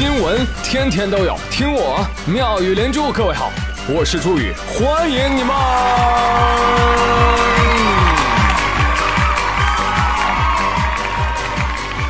[0.00, 3.12] 新闻天天都有，听我妙语连珠。
[3.12, 3.50] 各位好，
[3.86, 5.54] 我是朱宇，欢迎你们！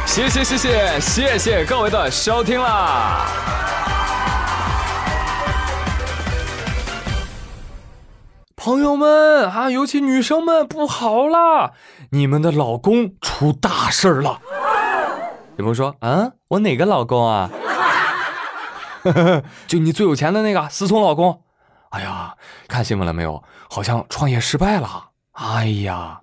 [0.06, 3.26] 谢谢谢谢谢谢各位的收听啦！
[8.54, 11.72] 朋友们啊，尤其女生们不好啦，
[12.10, 14.38] 你们的老公出大事了。
[15.56, 17.50] 有朋友说，嗯，我哪个老公啊？
[19.66, 21.42] 就你最有钱的那个思聪老公。
[21.90, 22.34] 哎呀，
[22.68, 23.42] 看新闻了没有？
[23.68, 25.10] 好像创业失败了。
[25.32, 26.20] 哎呀，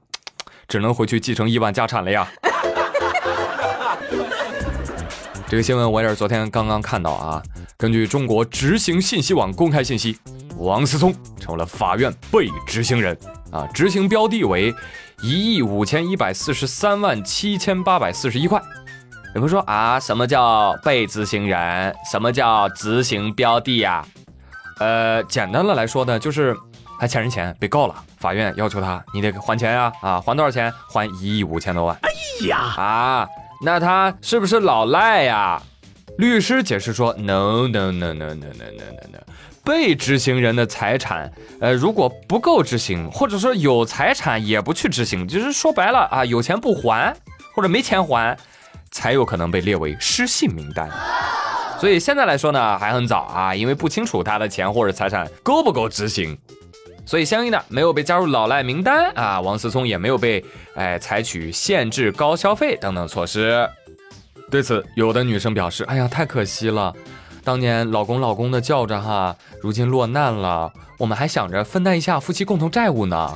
[0.67, 2.27] 只能回去继承亿万家产了呀。
[5.49, 7.41] 这个新闻我也是昨天刚刚看到啊。
[7.77, 10.17] 根据中国执行信息网公开信息，
[10.57, 13.17] 王思聪成为了法院被执行人
[13.51, 14.73] 啊，执行标的为
[15.21, 18.61] 一亿五千一百四十三万七千八百四十一块。
[19.35, 21.93] 有人说啊，什么叫被执行人？
[22.09, 24.03] 什么叫执行标的呀？
[24.79, 26.55] 呃，简单的来说呢，就是
[26.99, 30.73] 他欠人钱被告了，法院要求他你得还钱呀啊，还多少钱？
[30.91, 31.95] 还一亿五千多万。
[32.01, 32.09] 哎
[32.47, 33.27] 呀啊，
[33.63, 35.61] 那他是不是老赖呀？
[36.17, 39.19] 律师解释说，no no no no no no no no，
[39.63, 47.15] 被执行人的财产，呃，如果不够执行，或者说有财产也不去执行，就是说白了啊，有钱不还
[47.55, 48.35] 或者没钱还。
[48.91, 50.89] 才有可能被列为失信名单，
[51.79, 56.37] 所以现在来说呢还很早啊，因为不清楚他的钱或者财产够不够执行，
[57.05, 60.43] 所以相应的没有被加入老赖名单啊，王思聪也没有被
[60.75, 63.69] 哎采取限制高消费等等措施。
[64.49, 66.93] 对此，有的女生表示：“哎呀，太可惜了，
[67.43, 73.29] 当年老公老公的叫着哈，如今落难了，我们还想着分担一下夫妻共同债务呢，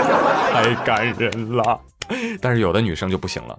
[0.52, 1.80] 太感人了。
[2.40, 3.58] ”但是有的女生就不行了。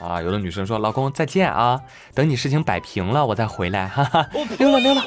[0.00, 1.78] 啊，有的女生说：“老公再见啊，
[2.14, 4.26] 等你事情摆平了，我再回来。”哈哈，
[4.58, 5.02] 溜了溜了。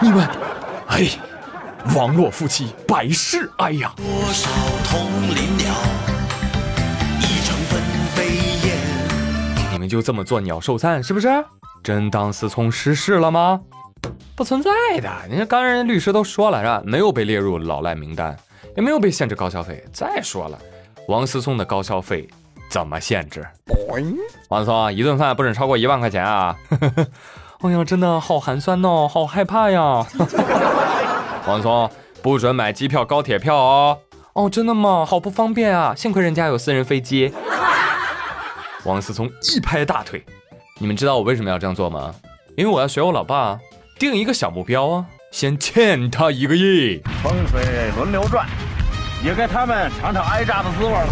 [0.00, 0.28] 你们，
[0.88, 1.08] 哎，
[1.96, 3.92] 网络夫妻百事哀呀。
[3.96, 4.50] 多少
[4.84, 5.72] 同林鸟，
[7.20, 7.80] 一场纷
[8.14, 8.26] 飞
[8.68, 8.76] 燕。
[9.72, 11.28] 你们就这么做鸟兽散是不是？
[11.82, 13.60] 真当思聪失势了吗？
[14.36, 15.10] 不存在的。
[15.28, 16.82] 人家刚人家律师都说了是吧？
[16.84, 18.36] 没有被列入老赖名单，
[18.76, 19.82] 也没有被限制高消费。
[19.90, 20.58] 再说了，
[21.08, 22.28] 王思聪的高消费。
[22.74, 23.46] 怎么限制？
[24.48, 26.56] 王松，一顿饭不准超过一万块钱啊！
[27.62, 30.04] 哎呀，真的好寒酸哦，好害怕呀！
[31.46, 31.88] 王松，
[32.20, 33.98] 不准买机票、高铁票哦！
[34.32, 35.06] 哦，真的吗？
[35.06, 35.94] 好不方便啊！
[35.94, 37.32] 幸亏人家有私人飞机。
[38.82, 40.26] 王思聪一拍大腿，
[40.80, 42.12] 你们知道我为什么要这样做吗？
[42.56, 43.56] 因为我要学我老爸，
[44.00, 47.00] 定一个小目标啊，先欠他一个亿。
[47.22, 47.62] 风水
[47.96, 48.48] 轮流转，
[49.24, 51.06] 也该他们尝尝挨炸的滋味了。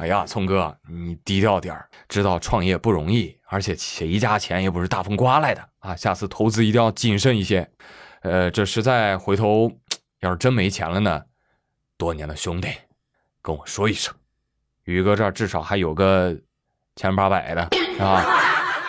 [0.00, 5.94] 哎呀，聪哥，你低调点儿，知道创业不容易，而且谁家钱也不是大风刮来的啊！
[5.94, 7.70] 下次投资一定要谨慎一些。
[8.22, 9.70] 呃，这实在回头
[10.20, 11.22] 要是真没钱了呢，
[11.98, 12.68] 多年的兄弟
[13.42, 14.14] 跟我说一声，
[14.84, 16.34] 宇哥这儿至少还有个
[16.96, 18.24] 千八百的，是吧？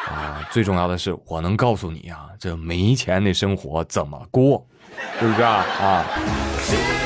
[0.08, 4.66] 啊，最重要的是我能告诉你啊，这没钱的生活怎么过，
[5.20, 5.66] 是不是啊？
[5.82, 7.01] 啊。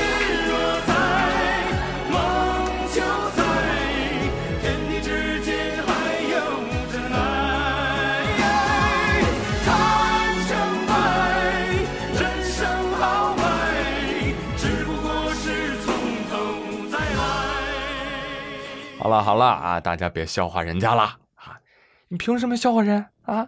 [19.06, 21.02] 好了好了啊，大家别笑话人家了
[21.36, 21.62] 啊！
[22.08, 23.46] 你凭什么笑话人啊？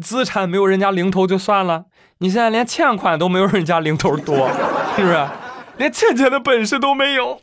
[0.00, 1.86] 资产没有人家零头就算了，
[2.18, 4.48] 你现在连欠款都没有人家零头多，
[4.94, 5.26] 是不是？
[5.78, 7.42] 连欠钱的本事都没有，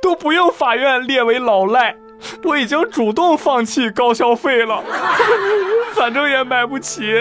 [0.00, 1.96] 都不用法院列为老赖，
[2.44, 4.80] 我已经主动放弃高消费了，
[5.96, 7.12] 反正也买不起。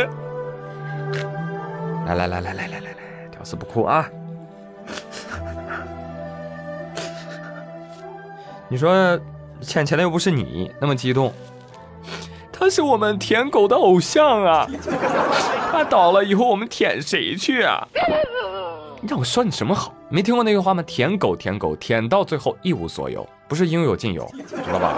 [2.06, 4.07] 来来来来来来来来，屌丝不哭啊！
[8.69, 9.19] 你说
[9.62, 11.33] 欠钱的又不是你，那么激动。
[12.51, 14.68] 他是我们舔狗的偶像啊！
[15.71, 17.88] 他倒了以后，我们舔谁去啊？
[19.01, 19.94] 你让我说你什么好？
[20.10, 20.83] 没听过那句话吗？
[20.83, 24.98] 舔狗舔狗舔到最后一无所有，不是应有尽有，知道吧？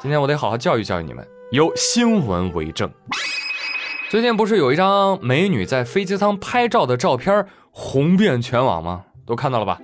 [0.00, 1.26] 今天我得好好教育教育你们。
[1.50, 2.90] 有新闻为证，
[4.10, 9.04] 最近不是有一张美女在飞机舱拍照的照片红遍全网吗？
[9.26, 9.80] 都看到了吧？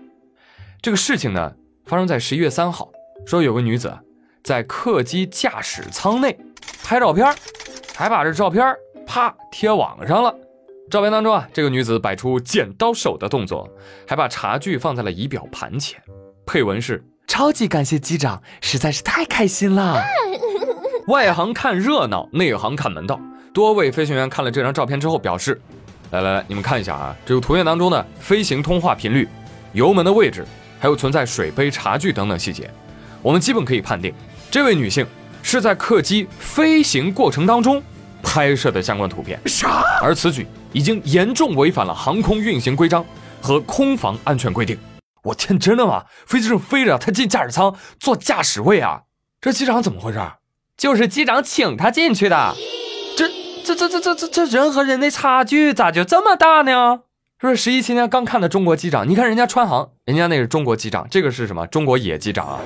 [0.80, 1.52] 这个事情呢，
[1.84, 2.88] 发生在十一月三号。
[3.26, 3.92] 说有个女子
[4.42, 6.36] 在客机驾驶舱内
[6.82, 7.34] 拍照片，
[7.94, 8.74] 还把这照片
[9.06, 10.34] 啪贴网上了。
[10.90, 13.68] 照片当中啊，这个女子摆出剪刀手的动作，
[14.06, 15.98] 还把茶具放在了仪表盘前，
[16.44, 20.02] 配文是：超级感谢机长，实在是太开心了。
[21.06, 23.18] 外行看热闹，内行看门道。
[23.54, 25.60] 多位飞行员看了这张照片之后表示
[26.10, 29.26] ：“来来来，你们看一下啊，这个图片当中的飞行通话频率、
[29.72, 30.44] 油门的位置，
[30.78, 32.70] 还有存在水杯、茶具等等细节，
[33.22, 34.12] 我们基本可以判定，
[34.50, 35.06] 这位女性
[35.42, 37.82] 是在客机飞行过程当中
[38.22, 39.40] 拍摄的相关图片。
[39.46, 39.82] 啥？
[40.02, 43.04] 而此举已经严重违反了航空运行规章
[43.40, 44.76] 和空防安全规定。
[45.22, 46.04] 我天，真的吗？
[46.26, 49.02] 飞机正飞着，他进驾驶舱坐驾驶位啊？
[49.40, 50.18] 这机长怎么回事？
[50.76, 52.56] 就是机长请他进去的。
[53.16, 53.28] 这
[53.64, 57.02] 这这这这这这人和人的差距咋就这么大呢？
[57.40, 59.08] 是不是十一期间刚看的中国机长？
[59.08, 61.66] 你看人家川航，人家那是中国机长，这个是什么？
[61.68, 62.58] 中国野机长啊！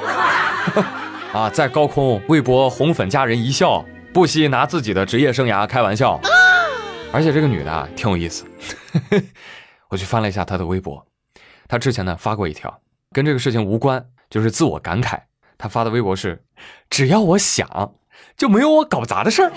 [1.32, 6.20] 啊，在高空为博红粉佳人一笑，不惜拿自己的职业生涯开玩笑。
[7.12, 8.44] 而且这个女的啊，挺有意思。
[9.88, 11.06] 我去翻了一下她的微博，
[11.68, 12.80] 她之前呢发过一条
[13.12, 15.18] 跟这个事情无关，就是自我感慨。
[15.58, 16.42] 她发的微博是：
[16.90, 17.94] 只要我想，
[18.36, 19.52] 就没有我搞砸的事儿。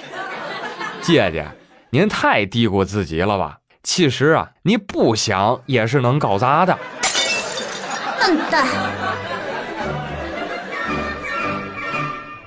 [1.01, 1.47] 姐姐，
[1.89, 3.57] 您太低估自己了吧？
[3.83, 6.77] 其实啊，你不想也是能搞砸的。
[8.19, 8.67] 笨蛋！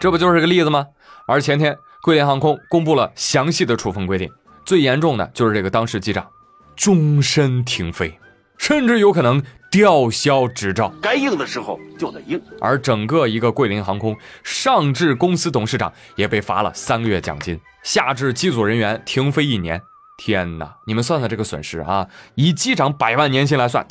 [0.02, 0.84] 这不就是个例子吗？
[1.28, 4.28] 而前天，桂林航空公布了详细的处分规定，
[4.64, 6.28] 最严重的就是这个当事机长，
[6.75, 8.19] 终身停飞，
[8.58, 9.40] 甚至有可能
[9.70, 10.93] 吊销执照。
[11.00, 12.43] 该硬的时候就得硬。
[12.60, 19.81] 而整个一个桂林航空上至公司董事长也被罚了三个月奖金，下至机组人员停飞一年。
[20.19, 22.08] 天哪，你们算算这个损失啊！
[22.34, 23.87] 以机长百万年薪来算，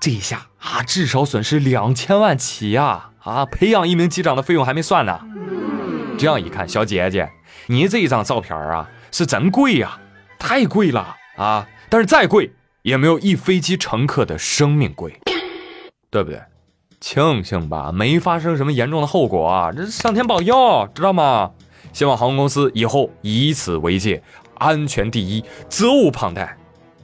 [0.00, 3.10] 这一下啊，至少损失两千万起呀！
[3.20, 5.20] 啊，培养一名机长的费用还没算呢。
[6.16, 7.30] 这样一看，小姐姐，
[7.66, 9.98] 你这一张照片啊，是真贵呀，
[10.38, 11.66] 太贵了啊！
[11.88, 12.52] 但是再贵，
[12.82, 15.20] 也没有一飞机乘客的生命贵，
[16.10, 16.40] 对不对？
[17.00, 19.72] 庆幸吧，没发生什么严重的后果啊！
[19.72, 21.50] 这上天保佑，知道吗？
[21.92, 24.22] 希望航空公司以后以此为戒，
[24.58, 26.56] 安全第一，责无旁贷。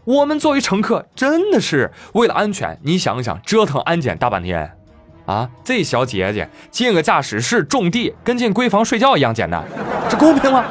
[0.05, 4.71] 我们作为乘客，真的是为了安全，你想想，折腾安检大半天，
[5.25, 9.65] 啊，这小姐姐进个驾驶室种地，跟进闺房睡觉一样简单，
[10.09, 10.65] 这公平吗？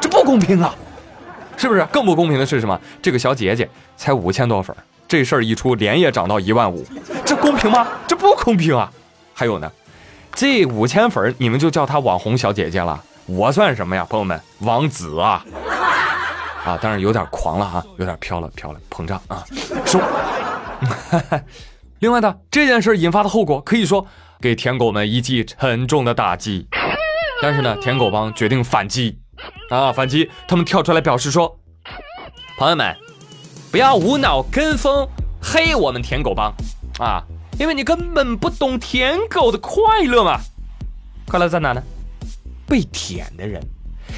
[0.00, 0.72] 这不公平啊！
[1.56, 1.84] 是不是？
[1.86, 2.80] 更不公平的是什么？
[3.02, 4.76] 这个小姐姐才五千多粉，
[5.08, 6.86] 这事儿一出，连夜涨到一万五，
[7.24, 7.88] 这公平吗？
[8.06, 8.88] 这不公平啊！
[9.34, 9.68] 还有呢，
[10.32, 14.40] 这五千粉你们就叫她网红小姐姐了，我算什么呀，朋友们？
[14.60, 15.44] 王子啊！
[16.66, 19.44] 啊，当然有点狂了哈，有点飘了飘了，膨胀啊！
[19.86, 20.00] 收。
[22.00, 24.04] 另外呢，这件事引发的后果可以说
[24.40, 26.66] 给舔狗们一记沉重的打击。
[27.40, 29.16] 但是呢，舔狗帮决定反击
[29.70, 29.92] 啊！
[29.92, 31.56] 反击，他们跳出来表示说
[32.58, 32.96] ：“朋友们，
[33.70, 35.08] 不要无脑跟风
[35.40, 36.52] 黑我们舔狗帮
[36.98, 37.22] 啊，
[37.60, 40.40] 因为你根本不懂舔狗的快乐嘛。
[41.28, 41.80] 快乐在哪呢？
[42.66, 43.62] 被舔的人。”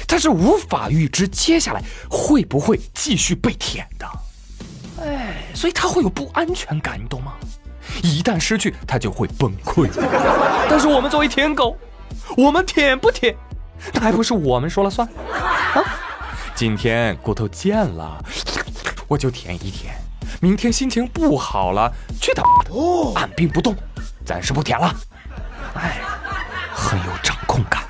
[0.09, 4.07] 他是无法预知接下来会不会继续被舔的，
[5.03, 7.33] 哎，所以他会有不安全感，你懂吗？
[8.01, 9.87] 一旦失去，他就会崩溃。
[10.67, 11.77] 但是我们作为舔狗，
[12.35, 13.35] 我们舔不舔，
[13.93, 15.83] 那还不是我们说了算啊？
[16.55, 18.21] 今天骨头贱了，
[19.07, 19.93] 我就舔一舔；
[20.41, 23.75] 明天心情不好了，去他妈的，按兵不动，
[24.25, 24.91] 暂时不舔了。
[25.75, 26.01] 哎，
[26.73, 27.83] 很有掌控感。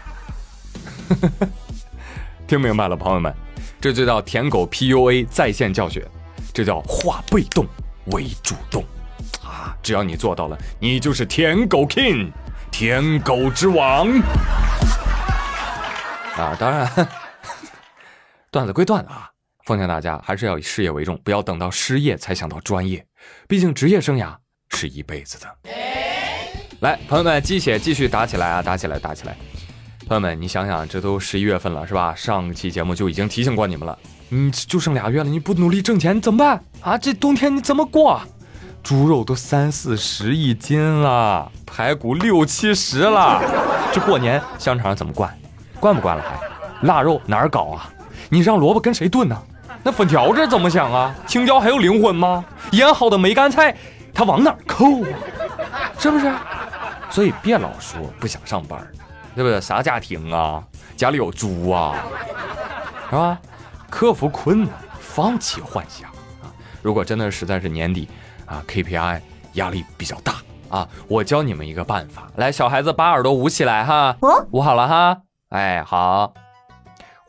[2.49, 3.31] 听明白了，朋友们，
[3.79, 6.03] 这就叫舔狗 PUA 在线教学，
[6.51, 7.63] 这叫化被动
[8.07, 8.83] 为主动
[9.44, 9.77] 啊！
[9.83, 12.31] 只要你做到了，你就是舔狗 King，
[12.71, 14.09] 舔狗之王
[16.35, 16.57] 啊！
[16.59, 17.07] 当然，
[18.49, 19.29] 段子归段子啊，
[19.65, 23.06] 奉劝大家还是要以事业为重，不要等到失业才想到专业，
[23.47, 24.35] 毕竟职业生涯
[24.69, 25.47] 是一辈子的。
[26.79, 28.63] 来，朋友们，鸡血继续打起来啊！
[28.63, 29.37] 打起来，打起来！
[30.09, 32.16] 朋友们，你想想，这都十一月份了，是吧？
[32.16, 33.95] 上期节目就已经提醒过你们了，
[34.30, 36.97] 你就剩俩月了，你不努力挣钱怎么办啊？
[36.97, 38.19] 这冬天你怎么过？
[38.81, 43.39] 猪肉都三四十一斤了，排骨六七十了，
[43.94, 45.31] 这过年香肠怎么灌？
[45.80, 46.87] 灌不灌了还？
[46.87, 47.87] 腊肉哪儿搞啊？
[48.30, 49.39] 你让萝卜跟谁炖呢？
[49.83, 51.13] 那粉条这怎么想啊？
[51.28, 52.44] 青椒还有灵魂吗？
[52.71, 53.78] 腌好的梅干菜，
[54.11, 55.09] 它往哪儿扣啊？
[55.99, 56.33] 是不是？
[57.11, 58.80] 所以别老说不想上班。
[59.36, 59.59] 对不对？
[59.62, 60.64] 啥家庭啊？
[60.95, 61.95] 家里有猪啊，
[63.09, 63.40] 是吧？
[63.90, 66.09] 克服困难，放弃幻想
[66.44, 66.52] 啊！
[66.81, 68.09] 如果真的实在是年底
[68.45, 69.21] 啊，KPI
[69.54, 70.36] 压力比较大
[70.69, 72.28] 啊，我教你们一个办法。
[72.36, 74.16] 来，小孩子把耳朵捂起来哈，
[74.52, 75.18] 捂好了哈。
[75.50, 76.33] 哎，好，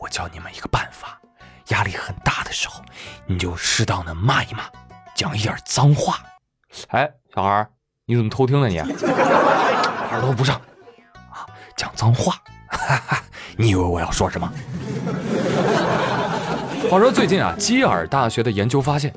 [0.01, 1.19] 我教你们一个办法。
[1.69, 2.83] 压力很大的时候，
[3.27, 4.65] 你就适当的骂一骂，
[5.15, 6.19] 讲一点脏话。
[6.89, 7.67] 哎，小孩
[8.05, 8.79] 你怎么偷听呢你？
[10.11, 10.61] 耳朵不上。
[11.81, 12.35] 讲脏话，
[12.69, 13.23] 哈哈，
[13.57, 14.53] 你以为我要说什么？
[16.91, 19.15] 话说最近啊，基尔大学的研究发现，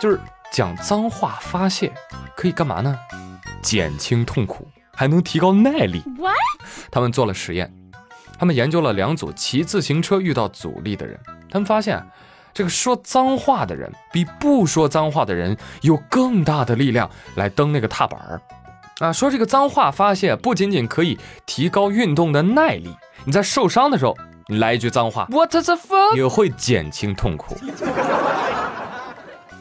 [0.00, 0.18] 就是
[0.50, 1.92] 讲脏话发泄
[2.36, 2.98] 可以干嘛呢？
[3.62, 6.02] 减轻痛苦，还能提高耐力。
[6.18, 6.34] What？
[6.90, 7.72] 他们做了实验，
[8.40, 11.16] 他们研究了两组骑自行车遇到阻力的人，
[11.48, 12.04] 他们发现啊，
[12.52, 18.42] 这个说脏话的人比不说脏话的人有更大的力量来蹬那个踏板儿。
[19.00, 24.14] 啊，说这个脏话发泄不仅仅可以提高运动的耐力，你在受伤的时候，
[24.46, 27.56] 你来一句脏话，What the fuck，也会减轻痛苦。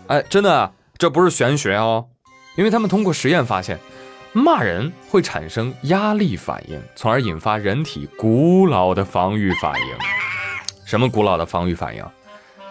[0.07, 2.07] 哎，真的，这不是玄学哦，
[2.57, 3.79] 因为他们通过实验发现，
[4.33, 9.87] 骂人会产生压力反应，从而引发人体古老的防御反应。
[10.85, 12.03] 什么古老的防御反应？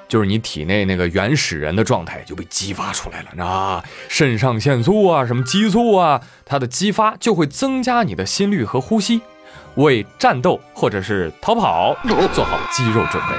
[0.09, 9.21] 就是你体内那个原始人的状态就被激发出来了，啊，肾上腺素啊，什么激素啊，它的激发就会增加你的心率和呼吸，
[9.75, 11.95] 为战斗或者是逃跑
[12.33, 13.37] 做好肌肉准备。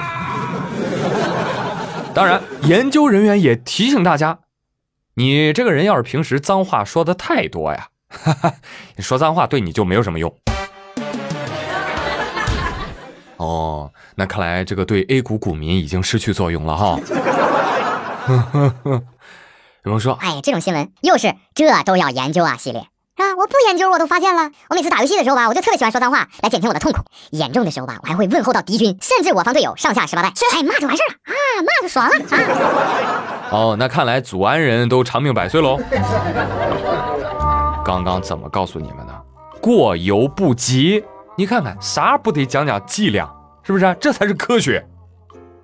[2.14, 4.40] 当然，研究人员也提醒大家，
[5.16, 8.54] 你这个人要是平时脏话说的太多呀，哈哈，
[8.96, 10.36] 你说脏话对你就没有什么用。
[13.40, 17.00] 哦，那看来这个对 A 股股民已经失去作用了哈。
[19.84, 22.82] 有人说，哎，这种新闻又是这都要研究啊系列。
[23.18, 23.36] 是吧？
[23.38, 24.50] 我不研究我都发现了。
[24.70, 27.00] 我每次打游戏的时候吧，我就特别喜欢说脏话来减轻我的痛苦。
[27.32, 30.30] 严重的时候吧，我还会问候到敌军，甚至我方队友上下十八代。
[30.54, 33.50] 哎，骂就完事儿了啊，骂就爽了啊。
[33.52, 35.80] 哦，那看来祖安人都长命百岁喽。
[37.84, 39.14] 刚刚怎么告诉你们的？
[39.62, 41.04] 过犹不及。
[41.40, 43.96] 你看看，啥不得讲讲剂量，是不是？
[44.02, 44.86] 这才是科学。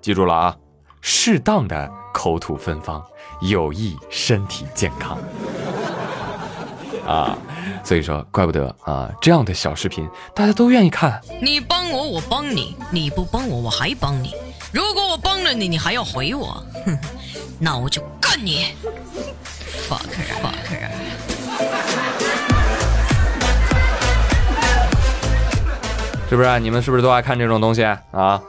[0.02, 0.56] 记住了啊，
[1.02, 3.04] 适当的口吐芬芳
[3.42, 5.18] 有益身体健康。
[7.06, 7.38] 啊，
[7.84, 11.22] 所以说，怪不得啊，这样的小视频大家都愿意看。
[11.42, 14.34] 你帮我，我帮你；你不帮我，我还帮你。
[14.72, 16.98] 如果我帮了你，你还要回我，哼，
[17.60, 18.74] 那我就干你
[19.90, 20.88] ！fucker fucker。
[26.36, 26.60] 是不是？
[26.60, 28.42] 你们是不是都爱看这种东西啊？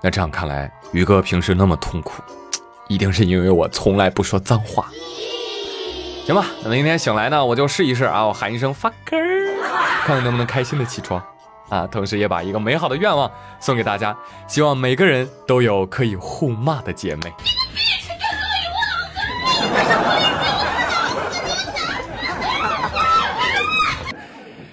[0.00, 2.22] 那这样看来，于哥平时那么痛苦，
[2.86, 4.86] 一定是因为我从来不说脏话。
[6.24, 9.56] 行吧，那明天醒来呢，我就试一试啊，我喊一声 fucker，
[10.04, 11.20] 看看能不能开心的起床
[11.68, 11.84] 啊。
[11.88, 17.32] 同时也把一个美好的愿望送给大家，希望每个人都有可以互骂的姐妹。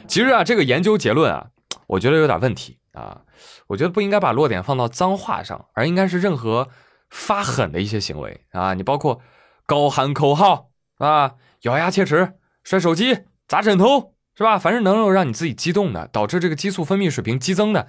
[0.07, 1.47] 其实啊，这个研究结论啊，
[1.89, 3.21] 我觉得有点问题啊。
[3.67, 6.69] 我觉得不应该把落点放到脏话上，而应该是任何
[7.09, 8.73] 发狠的一些行为啊。
[8.73, 9.21] 你包括
[9.65, 14.57] 高喊口号啊、咬牙切齿、摔手机、砸枕头，是吧？
[14.57, 17.87] 凡是能够让你自己激动的，导致这个激素分泌水平激增的，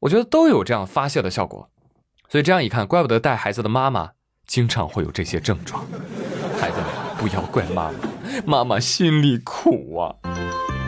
[0.00, 1.70] 我觉得都有这样发泄的效果。
[2.28, 4.10] 所以这样一看，怪不得带孩子的妈妈
[4.46, 5.84] 经常会有这些症状。
[6.58, 6.86] 孩子们，
[7.18, 7.98] 不要怪妈妈，
[8.44, 10.14] 妈妈心里苦啊。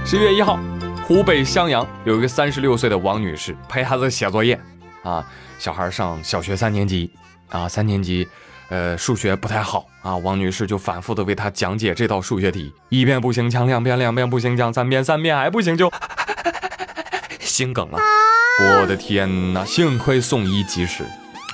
[0.04, 0.58] 十一月一号，
[1.08, 4.60] 湖北襄阳有一个三十六岁的王女士陪孩子写作业，
[5.02, 5.26] 啊，
[5.58, 7.10] 小孩上小学三年级，
[7.48, 8.28] 啊，三年级，
[8.68, 15.90] 呃，数学不太好啊，王女士就反复的为他讲解这道数学题，一遍不行讲两遍，两遍不行讲三遍，三遍还不行就
[17.40, 17.98] 心梗了。
[18.60, 19.64] 我的天哪！
[19.64, 21.04] 幸亏送医及时，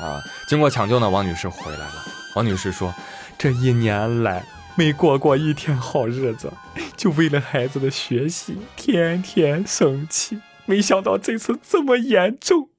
[0.00, 2.04] 啊，经过抢救呢，王女士回来了。
[2.34, 2.92] 王女士说，
[3.38, 4.44] 这一年来。
[4.76, 6.52] 没过过一天好日子，
[6.96, 10.40] 就为了孩子的学习，天天生气。
[10.66, 12.70] 没想到这次这么严重。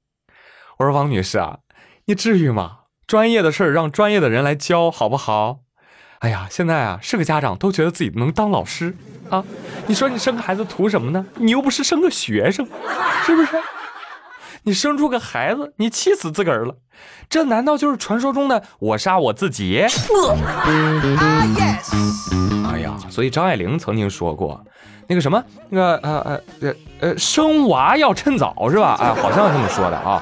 [0.78, 1.60] 我说王女士啊，
[2.04, 2.80] 你至于吗？
[3.06, 5.60] 专业的事儿让专业的人来教，好不好？
[6.18, 8.94] 哎呀，现在啊，是个家长都觉得自己能当老师
[9.30, 9.44] 啊。
[9.86, 11.24] 你说你生个孩子图什么呢？
[11.36, 12.66] 你又不是生个学生，
[13.24, 13.56] 是不是？
[14.66, 16.74] 你生出个孩子，你气死自个儿了，
[17.30, 19.86] 这难道就是传说中的我杀我自己？
[22.68, 24.60] 哎呀，所以张爱玲曾经说过，
[25.06, 28.96] 那个什么，那个呃呃呃呃，生娃要趁早是吧？
[28.98, 30.20] 啊，好像这么说的啊。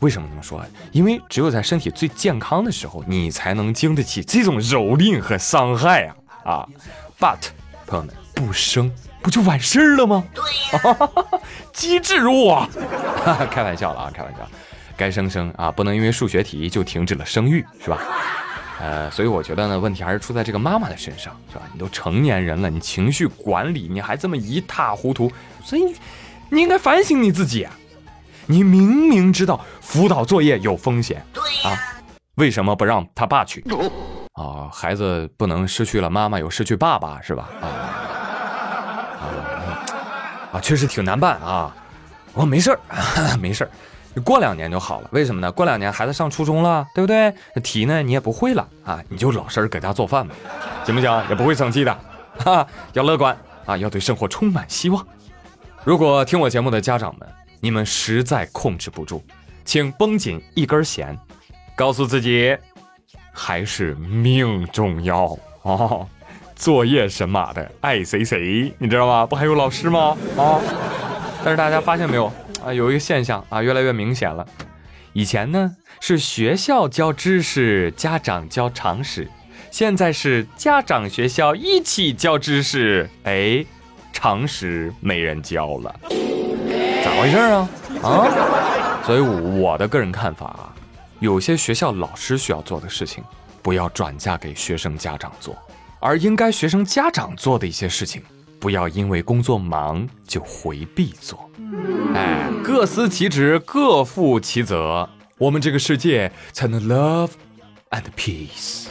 [0.00, 0.64] 为什么这么说？
[0.92, 6.66] 因为只有在身体最健康的时候，你才能经得起这种蹂躏和伤害啊啊
[7.20, 7.50] ！But，
[7.86, 8.88] 朋友们，不生
[9.20, 10.24] 不就完事儿了吗？
[10.32, 10.44] 对
[10.78, 11.10] 呀，
[11.74, 12.64] 机智如我。
[13.50, 14.38] 开玩笑了啊，开玩笑。
[14.96, 17.98] 该生生啊，不能因为数学题就停止了生育，是吧？
[18.80, 21.62] 呃，所以我觉得呢，问题还是出在这个妈妈的身上，是吧？
[21.72, 25.30] 你都成年人了，你情绪管理你还这么一塌糊涂，
[25.64, 25.92] 所以
[26.48, 27.72] 你应该反省你自己啊！
[28.46, 31.76] 你明明知道辅导作业有风险，对啊，
[32.36, 33.64] 为什么不让他爸去？
[34.34, 37.48] 啊，孩子不能失去了妈妈，又失去爸爸，是吧？
[37.60, 37.87] 啊
[40.52, 41.74] 啊，确实挺难办啊！
[42.32, 42.78] 我没事儿，
[43.40, 43.70] 没事儿。
[44.24, 45.08] 过两年就好了。
[45.12, 45.52] 为什么呢？
[45.52, 47.32] 过两年孩子上初中了，对不对？
[47.62, 50.34] 题呢你也不会了啊，你就老实搁家做饭吧，
[50.84, 51.28] 行不行？
[51.28, 51.98] 也不会生气的，
[52.38, 53.36] 哈，要乐观
[53.66, 55.06] 啊，要对生活充满希望。
[55.84, 57.28] 如果听我节目的家长们，
[57.60, 59.22] 你们实在控制不住，
[59.64, 61.16] 请绷紧一根弦，
[61.76, 62.56] 告诉自己，
[63.32, 66.08] 还是命重要哦。
[66.58, 69.24] 作业神马的爱谁谁，你知道吗？
[69.24, 70.16] 不还有老师吗？
[70.36, 70.58] 啊！
[71.44, 72.26] 但是大家发现没有
[72.64, 72.74] 啊？
[72.74, 74.44] 有一个现象啊，越来越明显了。
[75.12, 79.30] 以前呢是学校教知识，家长教常识，
[79.70, 83.64] 现在是家长学校一起教知识，哎，
[84.12, 85.94] 常识没人教了，
[87.04, 87.68] 咋回事啊？
[88.02, 89.00] 啊！
[89.06, 90.74] 所以我的个人看法啊，
[91.20, 93.22] 有些学校老师需要做的事情，
[93.62, 95.56] 不要转嫁给学生家长做。
[96.00, 98.22] 而应该学生家长做的一些事情，
[98.60, 101.50] 不要因为工作忙就回避做。
[102.14, 107.30] 哎，各司其职，各负其责，我们这个世界才能 love
[107.90, 108.86] and peace。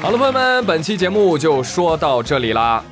[0.00, 2.82] 好了，朋友们，本期节目就说到这里啦。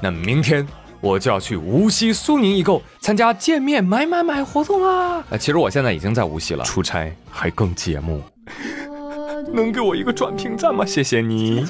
[0.00, 0.66] 那明天
[1.00, 5.24] 我就要去无锡苏宁易购参加见面买买买活动啦。
[5.30, 8.22] 呃，其实我现在已经在无锡了，出差还更节目。
[9.52, 10.84] 能给我一个转评赞吗？
[10.84, 11.64] 谢谢你。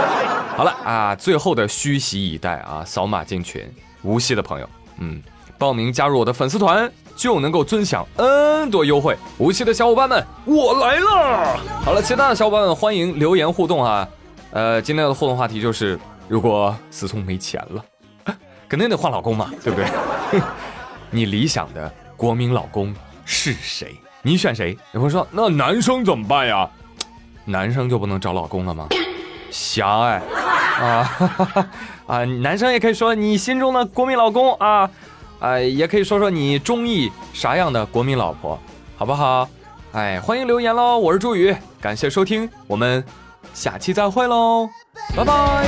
[0.56, 3.64] 好了啊，最后的虚席以待啊，扫码进群，
[4.02, 5.22] 无锡的朋友，嗯，
[5.58, 9.16] 报名加入我的粉丝团就能够尊享 N 多优惠。
[9.38, 11.58] 无锡的小伙伴们，我来了。
[11.84, 14.06] 好了，其他的小伙伴们欢迎留言互动啊。
[14.50, 15.98] 呃，今天的互动话题就是，
[16.28, 17.84] 如果思聪没钱了，
[18.68, 20.40] 肯定得换老公嘛，对不对？
[21.10, 23.96] 你理想的国民老公是谁？
[24.20, 24.76] 你选谁？
[24.92, 26.68] 有朋友说，那男生怎么办呀？
[27.44, 28.88] 男生就不能找老公了吗？
[29.50, 30.22] 狭隘
[30.80, 31.10] 啊
[32.08, 32.24] 啊！
[32.24, 34.88] 男生也可以说你心中的国民老公啊
[35.38, 38.58] 啊，也可以说说你中意啥样的国民老婆，
[38.96, 39.46] 好不好？
[39.92, 40.96] 哎，欢迎留言喽！
[40.96, 43.04] 我是朱宇，感谢收听，我们
[43.52, 44.70] 下期再会喽，
[45.14, 45.66] 拜拜。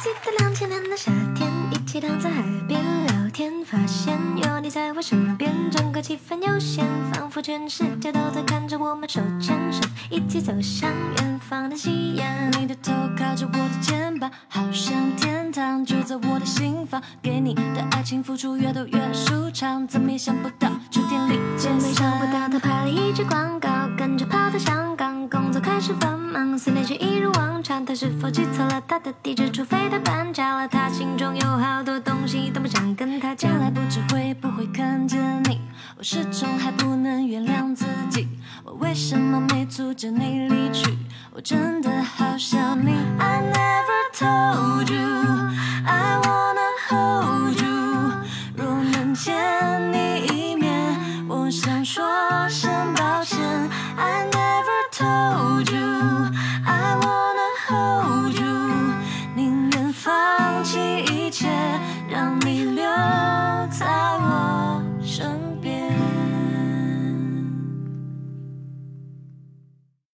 [0.00, 2.80] 记得两千年的夏天，一起躺在海边
[3.36, 5.52] 天，发现有你在我身边。
[5.70, 12.26] 整个气氛悠闲，仿佛全世界都在看着我们手牵手，一起走向远方的夕阳。
[12.58, 17.02] 你的头靠着我的肩膀，好像天堂就在我的心房。
[17.20, 21.92] 给你的爱情付出越多越舒畅，怎么也想不到秋天里见面。
[21.92, 23.68] 想不到他拍了一支广告，
[23.98, 27.84] 跟着跑到香港，工作开始繁忙，思念却一如往常。
[27.84, 30.66] 他是否记错了他的地址，除非他搬家了？
[30.66, 35.60] 他心中有好多东西都不想跟他他将来不知会不会看见你，
[35.98, 38.28] 我始终还不能原谅自己，
[38.62, 40.96] 我为什么没阻止你离去？
[41.32, 42.92] 我真的好想你。
[43.18, 45.00] I never told you
[45.84, 46.20] I